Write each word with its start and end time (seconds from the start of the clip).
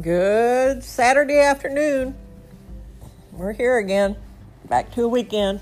Good 0.00 0.84
Saturday 0.84 1.40
afternoon. 1.40 2.14
We're 3.32 3.52
here 3.52 3.78
again. 3.78 4.14
Back 4.68 4.92
to 4.92 5.02
a 5.02 5.08
weekend. 5.08 5.58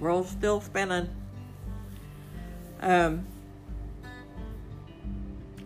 World's 0.00 0.30
still 0.30 0.62
spinning. 0.62 1.10
Um, 2.80 3.26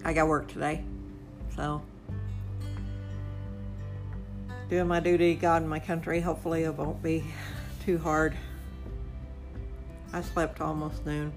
I 0.04 0.12
got 0.12 0.26
work 0.26 0.48
today, 0.48 0.82
so 1.54 1.82
doing 4.68 4.89
my 4.89 4.98
duty, 4.98 5.36
God 5.36 5.62
and 5.62 5.71
my 5.71 5.79
country. 5.79 6.21
Hopefully, 6.21 6.64
it 6.64 6.75
won't 6.75 7.00
be 7.00 7.22
too 7.85 7.96
hard. 7.96 8.36
I 10.12 10.21
slept 10.21 10.61
almost 10.61 11.07
noon. 11.07 11.32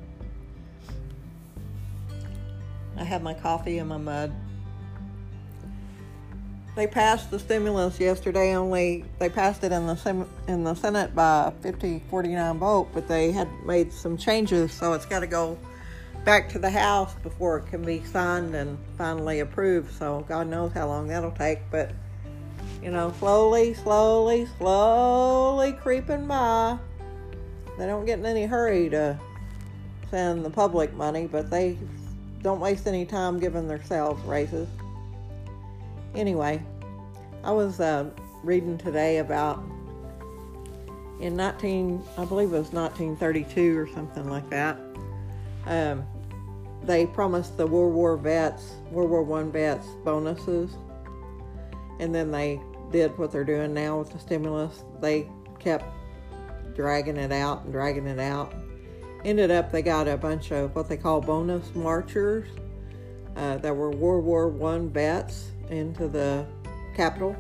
I 2.98 3.04
had 3.04 3.22
my 3.22 3.36
coffee 3.36 3.78
and 3.78 3.90
my 3.90 3.98
mud. 3.98 4.34
They 6.76 6.88
passed 6.88 7.30
the 7.30 7.38
stimulus 7.38 8.00
yesterday. 8.00 8.56
Only 8.56 9.06
they 9.20 9.30
passed 9.30 9.64
it 9.64 9.72
in 9.72 9.86
the 9.86 10.26
in 10.48 10.64
the 10.64 10.74
Senate 10.74 11.14
by 11.14 11.54
50-49 11.62 12.58
vote, 12.58 12.90
but 12.94 13.08
they 13.08 13.32
had 13.32 13.48
made 13.64 13.94
some 13.94 14.18
changes, 14.18 14.72
so 14.72 14.94
it's 14.94 15.06
got 15.06 15.20
to 15.20 15.28
go 15.28 15.58
back 16.26 16.50
to 16.50 16.60
the 16.60 16.70
House 16.70 17.14
before 17.22 17.58
it 17.58 17.68
can 17.68 17.84
be 17.84 18.04
signed 18.06 18.56
and 18.56 18.78
finally 18.98 19.42
approved. 19.42 19.94
So 19.94 20.26
God 20.28 20.48
knows 20.48 20.72
how 20.72 20.88
long 20.88 21.08
that'll 21.08 21.32
take, 21.32 21.60
but 21.70 21.92
you 22.82 22.90
know, 22.90 23.14
slowly, 23.20 23.76
slowly, 23.76 24.48
slowly 24.58 25.74
creeping 25.74 26.28
by. 26.28 26.80
They 27.78 27.86
don't 27.86 28.06
get 28.06 28.20
in 28.20 28.26
any 28.26 28.46
hurry 28.46 28.90
to 28.90 29.20
send 30.10 30.44
the 30.44 30.50
public 30.50 30.94
money, 30.94 31.28
but 31.28 31.50
they 31.52 31.78
don't 32.42 32.60
waste 32.60 32.88
any 32.88 33.06
time 33.06 33.40
giving 33.40 33.68
themselves 33.68 34.24
raises. 34.26 34.68
Anyway, 36.16 36.62
I 37.44 37.52
was 37.52 37.80
uh, 37.80 38.10
reading 38.44 38.78
today 38.78 39.18
about 39.18 39.64
in 41.20 41.36
19, 41.36 42.04
I 42.18 42.26
believe 42.26 42.50
it 42.50 42.60
was 42.60 42.72
1932 42.72 43.78
or 43.78 43.88
something 43.88 44.30
like 44.30 44.48
that. 44.52 44.78
Um, 45.66 46.06
they 46.84 47.08
promised 47.08 47.58
the 47.58 47.66
World 47.66 47.94
War 47.96 48.18
vets, 48.18 48.74
World 48.92 49.10
War 49.10 49.24
One 49.24 49.52
vets, 49.52 49.88
bonuses, 50.04 50.76
and 52.00 52.14
then 52.14 52.30
they 52.30 52.60
did 52.92 53.18
what 53.18 53.32
they're 53.32 53.44
doing 53.44 53.74
now 53.74 53.98
with 53.98 54.12
the 54.12 54.20
stimulus. 54.20 54.84
They 55.02 55.30
kept 55.60 55.86
dragging 56.76 57.18
it 57.18 57.32
out 57.32 57.64
and 57.64 57.72
dragging 57.72 58.06
it 58.06 58.20
out. 58.20 58.54
Ended 59.26 59.50
up, 59.50 59.72
they 59.72 59.82
got 59.82 60.08
a 60.08 60.18
bunch 60.18 60.52
of 60.52 60.76
what 60.76 60.90
they 60.90 60.98
call 60.98 61.22
bonus 61.22 61.74
marchers 61.74 62.50
uh, 63.36 63.58
that 63.58 63.76
were 63.76 63.90
World 63.90 64.26
War 64.26 64.50
One 64.50 64.90
vets 64.90 65.53
into 65.70 66.08
the 66.08 66.46
Capitol. 66.96 67.36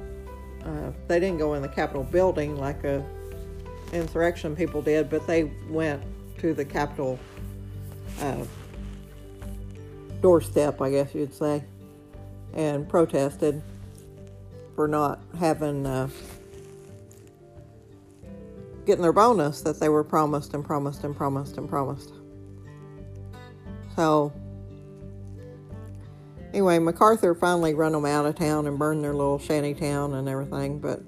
Uh, 0.65 0.91
they 1.07 1.19
didn't 1.19 1.37
go 1.37 1.53
in 1.53 1.61
the 1.61 1.67
Capitol 1.69 2.03
building 2.03 2.57
like 2.57 2.83
a 2.83 3.05
insurrection 3.91 4.55
people 4.55 4.81
did, 4.81 5.09
but 5.09 5.25
they 5.27 5.51
went 5.69 6.01
to 6.39 6.53
the 6.53 6.65
Capitol 6.65 7.19
uh, 8.21 8.43
doorstep, 10.21 10.81
I 10.81 10.89
guess 10.89 11.13
you'd 11.13 11.33
say, 11.33 11.63
and 12.53 12.87
protested 12.87 13.61
for 14.75 14.87
not 14.87 15.21
having 15.37 15.85
uh, 15.85 16.07
getting 18.85 19.01
their 19.01 19.13
bonus 19.13 19.61
that 19.61 19.79
they 19.79 19.89
were 19.89 20.03
promised 20.03 20.53
and 20.53 20.65
promised 20.65 21.03
and 21.03 21.15
promised 21.15 21.57
and 21.57 21.69
promised. 21.69 22.13
So 23.95 24.33
anyway, 26.53 26.79
MacArthur 26.79 27.33
finally 27.33 27.73
run 27.73 27.93
them 27.93 28.05
out 28.05 28.25
of 28.25 28.35
town 28.35 28.67
and 28.67 28.77
burned 28.77 29.03
their 29.03 29.13
little 29.13 29.39
shanty 29.39 29.73
town 29.73 30.13
and 30.13 30.29
everything. 30.29 30.79
But 30.79 31.01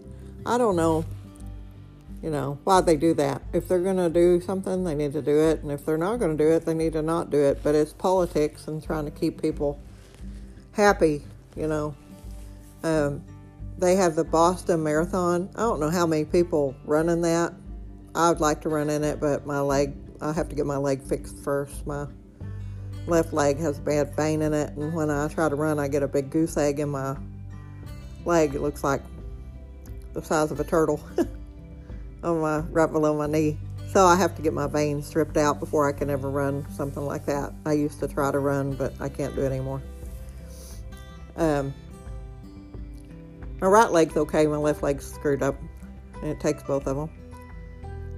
I 0.45 0.57
don't 0.57 0.75
know, 0.75 1.05
you 2.21 2.31
know, 2.31 2.57
why 2.63 2.81
they 2.81 2.97
do 2.97 3.13
that. 3.13 3.41
If 3.53 3.67
they're 3.67 3.79
going 3.79 3.97
to 3.97 4.09
do 4.09 4.41
something, 4.41 4.83
they 4.83 4.95
need 4.95 5.13
to 5.13 5.21
do 5.21 5.39
it. 5.39 5.61
And 5.61 5.71
if 5.71 5.85
they're 5.85 5.97
not 5.97 6.17
going 6.17 6.35
to 6.35 6.43
do 6.43 6.51
it, 6.51 6.65
they 6.65 6.73
need 6.73 6.93
to 6.93 7.01
not 7.01 7.29
do 7.29 7.37
it. 7.37 7.61
But 7.63 7.75
it's 7.75 7.93
politics 7.93 8.67
and 8.67 8.83
trying 8.83 9.05
to 9.05 9.11
keep 9.11 9.41
people 9.41 9.79
happy, 10.71 11.23
you 11.55 11.67
know. 11.67 11.95
Um, 12.83 13.23
they 13.77 13.95
have 13.95 14.15
the 14.15 14.23
Boston 14.23 14.83
Marathon. 14.83 15.49
I 15.55 15.59
don't 15.59 15.79
know 15.79 15.89
how 15.89 16.05
many 16.05 16.25
people 16.25 16.75
run 16.85 17.09
in 17.09 17.21
that. 17.21 17.53
I 18.15 18.29
would 18.29 18.39
like 18.39 18.61
to 18.61 18.69
run 18.69 18.89
in 18.89 19.03
it, 19.03 19.19
but 19.19 19.45
my 19.45 19.59
leg, 19.59 19.93
I 20.21 20.31
have 20.31 20.47
to 20.49 20.55
get 20.55 20.65
my 20.65 20.77
leg 20.77 21.03
fixed 21.03 21.37
first. 21.39 21.85
My 21.85 22.07
left 23.07 23.33
leg 23.33 23.57
has 23.59 23.77
a 23.77 23.81
bad 23.81 24.15
vein 24.15 24.41
in 24.41 24.53
it, 24.53 24.71
and 24.73 24.93
when 24.93 25.09
I 25.09 25.27
try 25.27 25.49
to 25.49 25.55
run, 25.55 25.79
I 25.79 25.87
get 25.87 26.03
a 26.03 26.07
big 26.07 26.29
goose 26.29 26.57
egg 26.57 26.79
in 26.79 26.89
my 26.89 27.15
leg. 28.25 28.55
It 28.55 28.61
looks 28.61 28.83
like 28.83 29.01
the 30.13 30.21
size 30.21 30.51
of 30.51 30.59
a 30.59 30.63
turtle 30.63 30.99
on 32.23 32.41
my 32.41 32.59
right 32.59 32.91
below 32.91 33.15
my 33.15 33.27
knee. 33.27 33.57
So 33.91 34.05
I 34.05 34.15
have 34.15 34.35
to 34.35 34.41
get 34.41 34.53
my 34.53 34.67
veins 34.67 35.07
stripped 35.07 35.37
out 35.37 35.59
before 35.59 35.87
I 35.87 35.93
can 35.93 36.09
ever 36.09 36.29
run 36.29 36.65
something 36.71 37.05
like 37.05 37.25
that. 37.27 37.53
I 37.65 37.73
used 37.73 37.99
to 37.99 38.07
try 38.07 38.31
to 38.31 38.39
run, 38.39 38.73
but 38.73 38.93
I 38.99 39.07
can't 39.07 39.35
do 39.35 39.43
it 39.43 39.51
anymore. 39.51 39.81
Um, 41.37 41.73
my 43.61 43.67
right 43.67 43.91
leg's 43.91 44.17
okay, 44.17 44.47
my 44.47 44.57
left 44.57 44.83
leg's 44.83 45.09
screwed 45.09 45.41
up, 45.41 45.55
and 46.21 46.31
it 46.31 46.39
takes 46.39 46.63
both 46.63 46.87
of 46.87 46.97
them. 46.97 47.09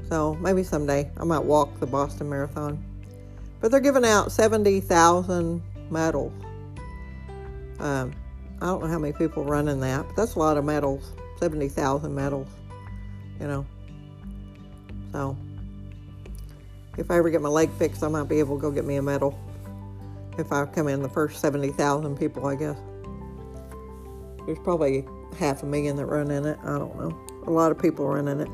So 0.10 0.36
maybe 0.36 0.64
someday 0.64 1.12
I 1.18 1.24
might 1.26 1.44
walk 1.44 1.80
the 1.80 1.86
Boston 1.86 2.30
Marathon. 2.30 2.84
But 3.60 3.72
they're 3.72 3.80
giving 3.80 4.06
out 4.06 4.32
70,000 4.32 5.62
medals. 5.90 6.32
Um, 7.80 8.14
I 8.62 8.66
don't 8.66 8.82
know 8.82 8.88
how 8.88 9.00
many 9.00 9.14
people 9.14 9.44
run 9.44 9.68
in 9.68 9.80
that, 9.82 10.08
but 10.08 10.16
that's 10.16 10.36
a 10.36 10.40
lot 10.40 10.58
of 10.58 10.66
medals. 10.66 11.14
70,000 11.40 12.14
medals, 12.14 12.48
you 13.40 13.48
know. 13.48 13.66
So, 15.12 15.38
if 16.98 17.12
I 17.12 17.18
ever 17.18 17.30
get 17.30 17.42
my 17.42 17.50
leg 17.50 17.72
fixed, 17.74 18.04
I 18.04 18.08
might 18.08 18.28
be 18.28 18.40
able 18.40 18.58
to 18.58 18.62
go 18.62 18.72
get 18.72 18.86
me 18.86 18.96
a 18.96 19.02
medal. 19.02 19.40
If 20.38 20.52
I 20.52 20.66
come 20.66 20.88
in 20.88 21.02
the 21.02 21.10
first 21.10 21.40
70,000 21.42 22.18
people, 22.18 22.46
I 22.48 22.56
guess. 22.56 22.78
There's 24.46 24.60
probably 24.60 25.06
half 25.38 25.64
a 25.64 25.66
million 25.66 25.96
that 25.98 26.06
run 26.06 26.32
in 26.32 26.46
it. 26.46 26.58
I 26.64 26.78
don't 26.78 26.96
know. 26.96 27.20
A 27.48 27.52
lot 27.52 27.72
of 27.72 27.80
people 27.80 28.08
run 28.08 28.28
in 28.28 28.42
it. 28.42 28.50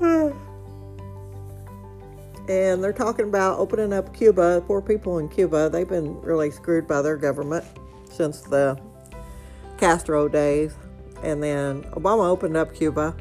and 2.48 2.82
they're 2.82 2.92
talking 2.92 3.26
about 3.26 3.58
opening 3.58 3.92
up 3.92 4.14
Cuba. 4.14 4.62
Poor 4.66 4.80
people 4.80 5.18
in 5.18 5.28
Cuba, 5.28 5.68
they've 5.68 5.88
been 5.88 6.20
really 6.22 6.50
screwed 6.50 6.86
by 6.86 7.02
their 7.02 7.16
government 7.16 7.64
since 8.10 8.40
the 8.40 8.80
Castro 9.76 10.28
days. 10.28 10.74
And 11.22 11.42
then 11.42 11.82
Obama 11.92 12.26
opened 12.28 12.56
up 12.56 12.74
Cuba, 12.74 13.14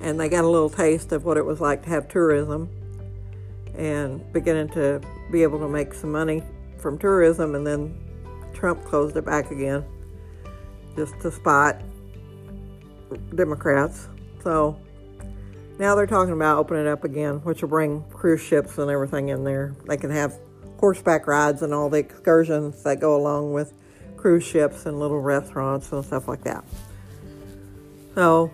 and 0.00 0.18
they 0.18 0.28
got 0.28 0.44
a 0.44 0.48
little 0.48 0.70
taste 0.70 1.12
of 1.12 1.24
what 1.24 1.36
it 1.36 1.44
was 1.44 1.60
like 1.60 1.82
to 1.82 1.90
have 1.90 2.08
tourism 2.08 2.68
and 3.76 4.32
beginning 4.32 4.68
to 4.70 5.00
be 5.30 5.42
able 5.42 5.58
to 5.58 5.68
make 5.68 5.92
some 5.92 6.10
money 6.10 6.42
from 6.78 6.98
tourism. 6.98 7.54
And 7.54 7.66
then 7.66 7.94
Trump 8.54 8.84
closed 8.84 9.16
it 9.16 9.24
back 9.24 9.50
again 9.50 9.84
just 10.96 11.18
to 11.20 11.30
spot 11.30 11.82
Democrats. 13.34 14.08
So 14.42 14.78
now 15.78 15.94
they're 15.96 16.06
talking 16.06 16.32
about 16.32 16.58
opening 16.58 16.86
it 16.86 16.88
up 16.88 17.04
again, 17.04 17.36
which 17.38 17.62
will 17.62 17.68
bring 17.68 18.04
cruise 18.10 18.40
ships 18.40 18.78
and 18.78 18.90
everything 18.90 19.30
in 19.30 19.44
there. 19.44 19.74
They 19.86 19.96
can 19.96 20.10
have 20.10 20.38
horseback 20.78 21.26
rides 21.26 21.62
and 21.62 21.74
all 21.74 21.90
the 21.90 21.98
excursions 21.98 22.82
that 22.84 23.00
go 23.00 23.16
along 23.16 23.52
with 23.52 23.72
cruise 24.16 24.44
ships 24.44 24.86
and 24.86 25.00
little 25.00 25.20
restaurants 25.20 25.90
and 25.92 26.04
stuff 26.04 26.28
like 26.28 26.44
that. 26.44 26.64
So, 28.14 28.52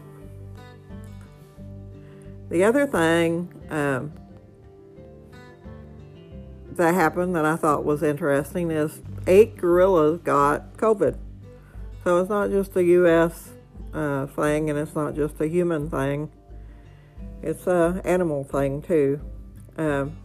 the 2.48 2.64
other 2.64 2.86
thing 2.86 3.52
um, 3.69 4.12
that 6.72 6.94
happened 6.94 7.37
that 7.37 7.44
I 7.44 7.56
thought 7.56 7.84
was 7.84 8.02
interesting 8.02 8.70
is 8.70 9.02
eight 9.26 9.58
gorillas 9.58 10.20
got 10.22 10.76
COVID. 10.78 11.19
So, 12.02 12.19
it's 12.19 12.31
not 12.31 12.50
just 12.50 12.75
a 12.76 12.82
U.S. 12.82 13.50
Uh, 13.93 14.26
thing 14.26 14.70
and 14.70 14.78
it's 14.78 14.94
not 14.94 15.14
just 15.14 15.38
a 15.40 15.46
human 15.49 15.90
thing 15.90 16.31
it's 17.42 17.66
a 17.66 18.00
animal 18.04 18.44
thing 18.44 18.82
too. 18.82 19.20
Um, 19.76 20.16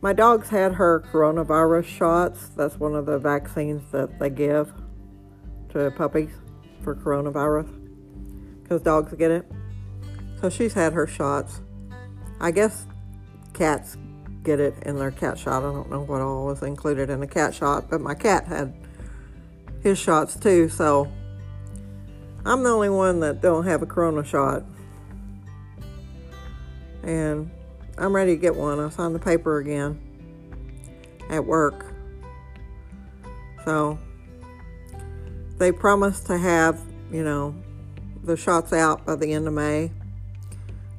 my 0.00 0.12
dog's 0.12 0.48
had 0.48 0.74
her 0.74 1.04
coronavirus 1.12 1.84
shots. 1.84 2.48
That's 2.50 2.78
one 2.78 2.94
of 2.94 3.06
the 3.06 3.18
vaccines 3.18 3.82
that 3.92 4.18
they 4.18 4.30
give 4.30 4.72
to 5.70 5.90
puppies 5.92 6.30
for 6.82 6.94
coronavirus 6.94 7.68
because 8.62 8.80
dogs 8.82 9.12
get 9.14 9.30
it. 9.30 9.50
So 10.40 10.50
she's 10.50 10.72
had 10.72 10.92
her 10.92 11.06
shots. 11.06 11.60
I 12.40 12.52
guess 12.52 12.86
cats 13.52 13.96
get 14.44 14.60
it 14.60 14.74
in 14.82 14.96
their 14.96 15.10
cat 15.10 15.38
shot. 15.38 15.62
I 15.64 15.72
don't 15.72 15.90
know 15.90 16.02
what 16.02 16.20
all 16.20 16.46
was 16.46 16.62
included 16.62 17.10
in 17.10 17.20
the 17.20 17.26
cat 17.26 17.54
shot, 17.54 17.90
but 17.90 18.00
my 18.00 18.14
cat 18.14 18.46
had 18.46 18.72
his 19.82 19.98
shots 19.98 20.36
too. 20.36 20.68
So 20.68 21.10
I'm 22.44 22.62
the 22.62 22.70
only 22.70 22.88
one 22.88 23.20
that 23.20 23.40
don't 23.40 23.64
have 23.64 23.82
a 23.82 23.86
corona 23.86 24.24
shot 24.24 24.62
and 27.08 27.50
I'm 27.96 28.14
ready 28.14 28.34
to 28.34 28.40
get 28.40 28.54
one. 28.54 28.78
I 28.78 28.90
signed 28.90 29.14
the 29.14 29.18
paper 29.18 29.56
again 29.56 29.98
at 31.30 31.44
work. 31.44 31.86
So 33.64 33.98
they 35.56 35.72
promised 35.72 36.26
to 36.26 36.36
have, 36.36 36.78
you 37.10 37.24
know, 37.24 37.54
the 38.22 38.36
shots 38.36 38.74
out 38.74 39.06
by 39.06 39.16
the 39.16 39.32
end 39.32 39.48
of 39.48 39.54
May. 39.54 39.90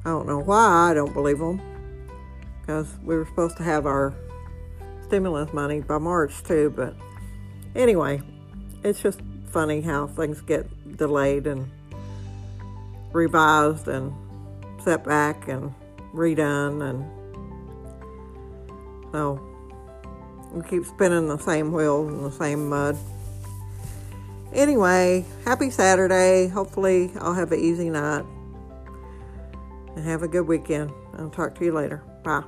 I 0.04 0.08
don't 0.08 0.26
know 0.26 0.40
why 0.40 0.90
I 0.90 0.94
don't 0.94 1.14
believe 1.14 1.38
them 1.38 1.60
because 2.60 2.92
we 3.04 3.16
were 3.16 3.26
supposed 3.26 3.56
to 3.58 3.62
have 3.62 3.86
our 3.86 4.12
stimulus 5.04 5.52
money 5.52 5.80
by 5.80 5.98
March 5.98 6.42
too. 6.42 6.72
But 6.74 6.96
anyway, 7.76 8.20
it's 8.82 9.00
just 9.00 9.20
funny 9.52 9.80
how 9.80 10.08
things 10.08 10.40
get 10.40 10.96
delayed 10.96 11.46
and 11.46 11.70
revised 13.12 13.86
and 13.86 14.12
set 14.82 15.04
back 15.04 15.46
and 15.46 15.72
redone 16.12 16.88
and 16.88 17.04
so 19.12 19.40
we 20.52 20.62
keep 20.68 20.84
spinning 20.84 21.28
the 21.28 21.38
same 21.38 21.72
wheels 21.72 22.12
in 22.12 22.22
the 22.22 22.32
same 22.32 22.68
mud. 22.68 22.96
Anyway, 24.52 25.24
happy 25.44 25.70
Saturday. 25.70 26.48
Hopefully, 26.48 27.12
I'll 27.20 27.34
have 27.34 27.52
an 27.52 27.60
easy 27.60 27.88
night 27.88 28.24
and 29.94 30.04
have 30.04 30.22
a 30.22 30.28
good 30.28 30.46
weekend. 30.48 30.92
I'll 31.16 31.30
talk 31.30 31.54
to 31.56 31.64
you 31.64 31.72
later. 31.72 32.02
Bye. 32.24 32.42